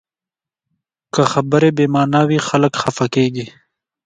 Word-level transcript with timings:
که 1.13 1.21
خبرې 1.31 1.69
بې 1.77 1.85
معنا 1.93 2.21
وي، 2.29 2.39
خلک 2.47 2.73
خفه 2.81 3.05
کېږي 3.15 3.45